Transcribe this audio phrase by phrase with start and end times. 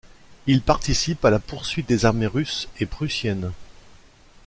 [0.47, 3.51] Ils participent à la poursuite des armées russes et prussiennes.